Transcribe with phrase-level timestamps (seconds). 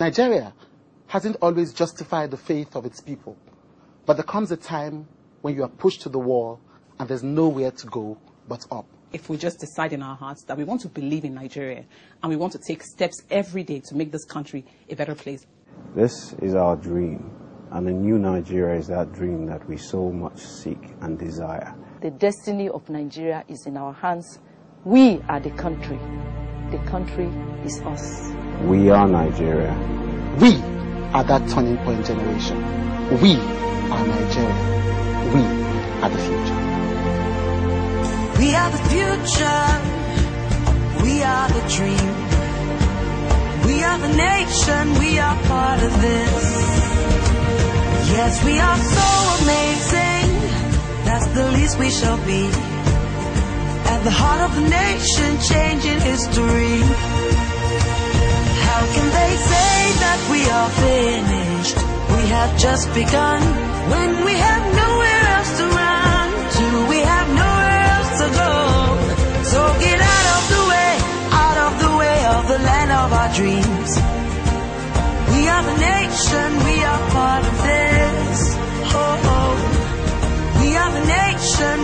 [0.00, 0.54] Nigeria
[1.08, 3.36] hasn't always justified the faith of its people,
[4.06, 5.08] but there comes a time
[5.42, 6.60] when you are pushed to the wall
[7.00, 8.16] and there's nowhere to go
[8.48, 8.86] but up.
[9.12, 11.84] If we just decide in our hearts that we want to believe in Nigeria
[12.22, 15.44] and we want to take steps every day to make this country a better place.
[15.96, 17.32] This is our dream,
[17.72, 21.74] and a new Nigeria is that dream that we so much seek and desire.
[22.02, 24.38] The destiny of Nigeria is in our hands.
[24.84, 25.98] We are the country.
[26.70, 27.26] The country
[27.64, 28.47] is us.
[28.62, 29.72] We are Nigeria.
[30.40, 30.56] We
[31.14, 32.58] are that turning point generation.
[33.22, 33.36] We
[33.90, 34.58] are Nigeria.
[35.32, 35.42] We
[36.02, 36.60] are the future.
[38.38, 39.98] We are the future.
[41.02, 42.12] We are the dream.
[43.66, 44.98] We are the nation.
[44.98, 46.44] We are part of this.
[48.10, 49.08] Yes, we are so
[49.42, 50.28] amazing.
[51.04, 52.50] That's the least we shall be.
[53.92, 57.17] At the heart of the nation, changing history.
[60.38, 61.76] We are finished?
[62.14, 63.40] We have just begun.
[63.94, 68.54] When we have nowhere else to run to, we have nowhere else to go.
[69.52, 70.92] So get out of the way,
[71.44, 73.90] out of the way of the land of our dreams.
[75.32, 78.38] We are the nation, we are part of this.
[79.00, 79.54] Oh, oh.
[80.60, 81.76] We are the nation,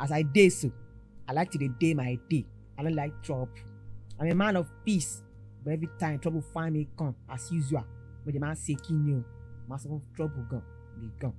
[0.00, 0.70] as I dey so,
[1.28, 2.44] I like to dey day my day.
[2.78, 3.48] I don't like trouble.
[4.18, 5.22] I'm a man of peace,
[5.64, 7.84] but every time trouble find me come as usual.
[8.24, 9.24] But the man say kí ni o,
[9.68, 10.62] máa sọ fún trouble gan,
[11.00, 11.32] lè gan.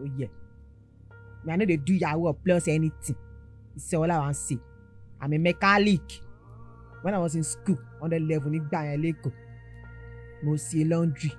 [0.00, 0.28] Oh yeah.
[1.44, 3.16] Me I no dey do yahoo or plus anything.
[3.76, 4.58] Iṣẹ́ ọlá wa ń ṣe.
[5.20, 6.22] I'm a mechanic.
[7.02, 9.32] When I was in school, under level nígbà yẹn lẹ́kọ̀ọ́,
[10.42, 11.32] mo ṣe laundry,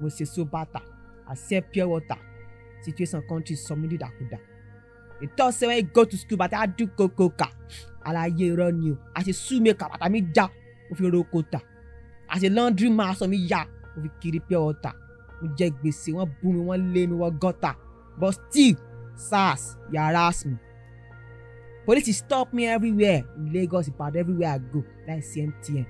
[0.00, 0.80] mo ṣe sobata,
[1.28, 2.18] I sell pure water.
[2.82, 4.38] Situation country sọ mí dídàkudà.
[5.20, 7.46] They talk say when you go to school bàtà dún kókókà.
[8.04, 8.96] Àlàyé irọ́ ni o.
[9.14, 10.44] Àṣẹ shoemaker bàtà mi já,
[10.88, 11.60] mo fi roko tà.
[12.28, 13.60] Àṣẹ laundry man aṣọ mi yá,
[13.96, 14.94] mo fi kiri pure water.
[15.40, 17.74] Mo jẹ gbèsè, wọ́n bú mi, wọ́n lé mi, wọ́n gọ́tà.
[18.18, 18.76] But still,
[19.16, 20.56] SARS, harass me.
[21.86, 23.24] Police stop me everywhere.
[23.36, 24.84] In Lagos, Ibadan, everywhere I go.
[25.08, 25.86] Like CMTN.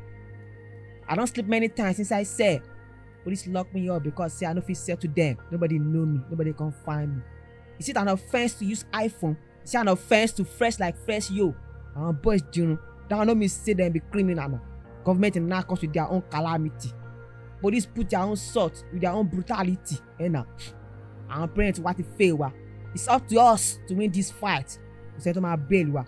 [1.08, 2.60] I don sleep many times inside cell.
[3.24, 5.36] Police lock me up because say I no fit to them.
[5.50, 6.20] Nobody know me.
[6.30, 7.22] Nobody come find me.
[7.80, 9.38] Is it an offence to use iPhone?
[9.64, 11.54] Is it an offence to fresh like fresh yo?
[11.96, 12.78] Àwọn boys dirun.
[13.08, 14.58] That one no mean say dem be criminal na.
[15.02, 16.92] Government knack us with their own calamity.
[17.62, 19.96] Police put their own salt with their own brutality.
[20.20, 20.44] Eh na.
[21.30, 22.50] Àwọn parents wa ti fail wa.
[22.94, 24.78] It's up to us to win this fight.
[25.16, 26.04] Kò sẹ́ni tó máa bail wa.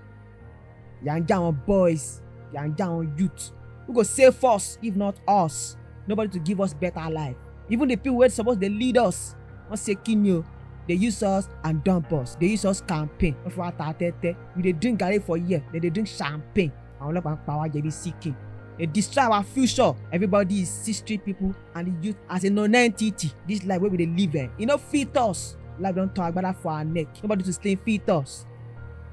[1.03, 2.21] Yà ń já àwọn boys.
[2.53, 3.51] Yà ń já àwọn youth.
[3.87, 5.77] Who go save us if not us?
[6.07, 7.37] Nobody to give us better life.
[7.71, 9.35] Even the people wey suppose dey lead us.
[9.71, 10.45] Wọ́n ṣe kí ni o?
[10.89, 12.37] They use us and dump us.
[12.41, 13.35] They use us campaign.
[13.45, 14.37] Wọ́n fi wá ta tẹ́tẹ́.
[14.57, 15.63] We dey drink garri for here.
[15.73, 16.73] They dey drink champagne.
[17.01, 18.35] Àwọn ọlọ́pàá ń pa wá jẹ̀bi seeking.
[18.79, 19.95] They destroy our future.
[20.11, 23.31] Everybody is street people and the youth as a non-entity.
[23.47, 25.57] This life wey we dey live eh, e no fit us.
[25.79, 27.09] Life don turn agbada for our neck.
[27.23, 28.47] Nobody to stay fit us.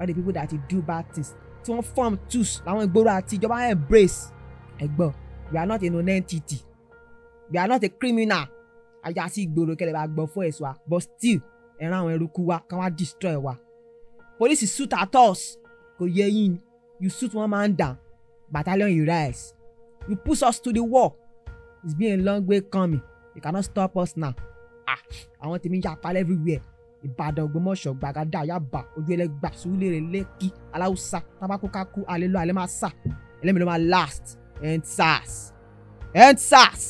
[0.00, 1.34] All the people that dey do bad things.
[1.62, 4.32] Tí wọ́n form tools làwọn ìgboro àti ìjọba embrace.
[4.80, 5.12] Ẹ̀gbọ́n,
[5.52, 6.58] we are not a non-entity.
[7.52, 8.46] We are not a criminal.
[9.04, 10.74] Ajá sí ìgboro kẹ́lẹ́ bá gbọ́ fún ẹ̀sùn wa.
[10.88, 11.40] But still,
[11.80, 13.54] ẹran àwọn eruku wa kàn wá destroy wa.
[14.38, 15.40] Police shoot at us.
[15.98, 16.58] Kò yẹ yín.
[17.00, 17.96] You shoot one man down.
[18.52, 19.54] Battalion you rise.
[20.08, 21.16] You push us to the wall.
[21.84, 23.02] It's been a long way coming.
[23.34, 24.34] You cannot stop us now.
[24.86, 24.98] Ah,
[25.42, 26.62] àwọn tèmi yapa everywhere.
[27.04, 32.88] Ìbàdàn Ògbómọ̀ṣọ́ Gbàgádà Yaba Ojú Ẹlẹ́gbà Sùúrùlérè Lẹ́kì Aláùsá Tábákúkákú Alélọ́ Alẹ́ máa sà
[33.42, 34.24] Ẹlẹ́mi ló máa last
[34.62, 35.32] End SARS
[36.24, 36.82] End SARS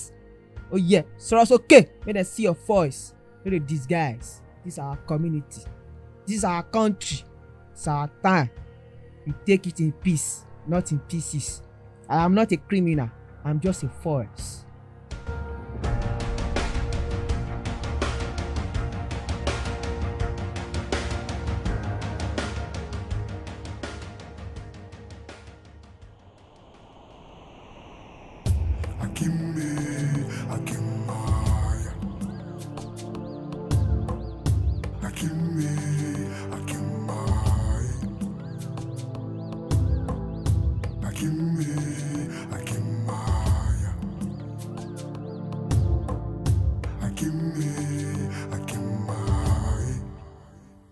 [0.79, 3.15] yeah sọ̀rọ̀ sókè make dem see your voice
[3.45, 5.63] no dey disguise this our community.
[6.27, 7.25] This our country.
[7.73, 8.51] It's our time.
[9.27, 11.63] We take it in peace not in pieces.
[12.09, 13.11] I am not a criminal.
[13.45, 14.65] I'm just a force.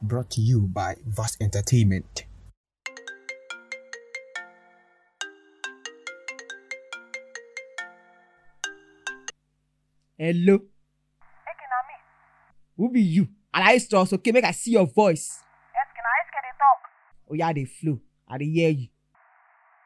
[0.08, 2.25] Brought to you by Vast Entertainment.
[10.16, 10.64] Hello.
[10.64, 11.96] Na me.
[12.78, 13.28] Who be you?
[13.52, 15.44] Alaye stars, okay, make I see your voice.
[15.76, 16.81] Eske na Eske dey talk.
[17.28, 18.00] Oh yeah, they flow.
[18.32, 18.88] I dey hear you.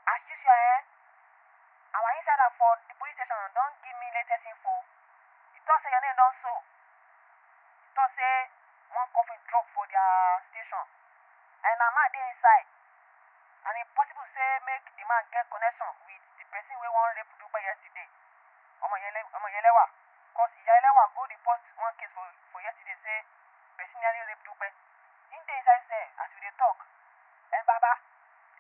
[0.07, 0.87] As usual eh,
[1.99, 4.71] our insider for the police station don give me latest info.
[5.67, 6.31] Talk say your name don
[7.99, 8.52] talk say
[9.13, 10.85] coffin drop for their station
[11.63, 12.69] and na man dey inside.
[13.63, 17.31] And e possible say make the man get connection with the person wey wan rape
[17.39, 18.09] Dupe yesterday.
[18.83, 19.85] Ọmọ Yele Ọmọ Yelewa.
[20.35, 23.19] Cause Iya Yelewa go report one case for for yesterday say
[23.79, 24.69] person nearly rape Dupe.
[25.31, 26.79] Him dey inside cell as we dey talk.
[27.55, 27.93] Eh baba,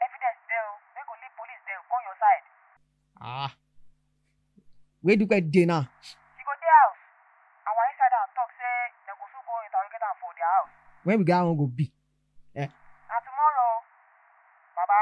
[0.06, 0.78] evidence dey o.
[0.94, 2.46] Make we leave police dem come your side.
[3.18, 3.50] Ah.
[5.02, 5.90] Do I dey now?
[11.02, 11.04] House.
[11.04, 11.90] When we get one go be?
[12.54, 12.60] Eh.
[12.60, 12.66] Na
[13.24, 13.82] tomorrow.
[14.76, 15.00] Baba,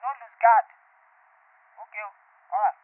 [0.00, 0.66] no lose guard.
[1.82, 2.08] Okay o.
[2.54, 2.76] Alright.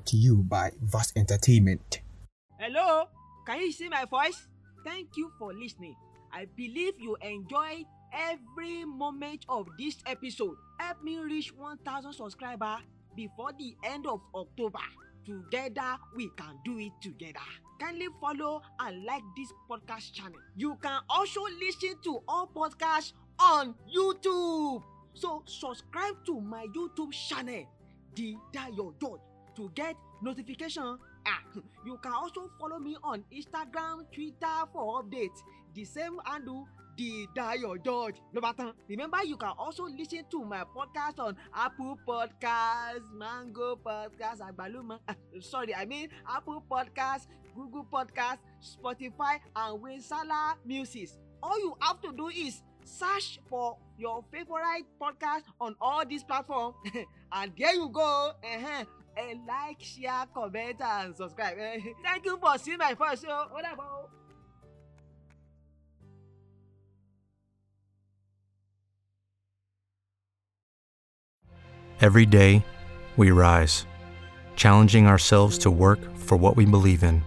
[0.00, 2.00] Brought to you by Vast Entertainment.
[2.58, 3.04] Hello,
[3.46, 4.48] can you see my voice?
[4.82, 5.94] Thank you for listening.
[6.32, 10.56] I believe you enjoy every moment of this episode.
[10.78, 12.80] Help me reach 1000 subscribers
[13.14, 14.78] before the end of October.
[15.26, 17.44] Together, we can do it together.
[17.78, 20.40] Kindly follow and like this podcast channel.
[20.56, 24.82] You can also listen to all podcasts on YouTube.
[25.12, 27.66] So, subscribe to my YouTube channel,
[28.14, 29.20] The Dayo George,
[29.60, 31.42] to get notification Ah,
[31.84, 35.42] you can also follow me on Instagram, Twitter for updates.
[35.74, 36.66] The same handle,
[36.96, 38.16] the Dayo George.
[38.32, 38.72] No matter.
[38.88, 44.98] Remember, you can also listen to my podcast on Apple Podcasts, Mango Podcasts, Agbaluma.
[45.08, 51.10] ah, sorry, I mean Apple Podcasts, Google Podcasts, Spotify, and Winsala Music.
[51.42, 56.76] All you have to do is search for your favorite podcast on all these platforms,
[57.32, 58.32] and there you go.
[58.42, 58.84] Uh-huh.
[59.28, 61.56] And like, share, comment, and subscribe.
[61.58, 63.46] Eh, Thank you for seeing my first show.
[63.50, 63.82] Whatever.
[72.00, 72.64] Every day,
[73.18, 73.84] we rise,
[74.56, 77.22] challenging ourselves to work for what we believe in.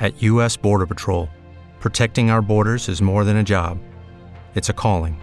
[0.00, 0.56] At U.S.
[0.56, 1.28] Border Patrol,
[1.78, 3.78] protecting our borders is more than a job,
[4.56, 5.20] it's a calling.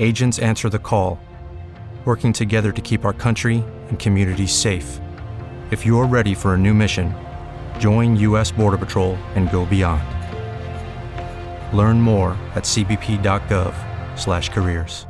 [0.00, 1.20] Agents answer the call,
[2.04, 5.00] working together to keep our country and communities safe.
[5.70, 7.14] If you're ready for a new mission,
[7.78, 8.50] join U.S.
[8.50, 10.02] Border Patrol and go beyond.
[11.76, 15.09] Learn more at cbp.gov/careers.